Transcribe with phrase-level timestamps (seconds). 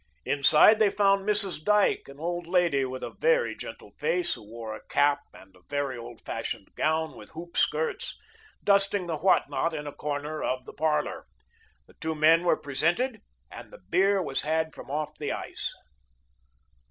[0.25, 1.63] Inside they found Mrs.
[1.63, 5.61] Dyke, an old lady with a very gentle face, who wore a cap and a
[5.69, 8.17] very old fashioned gown with hoop skirts,
[8.63, 11.27] dusting the what not in a corner of the parlor.
[11.85, 15.71] The two men were presented and the beer was had from off the ice.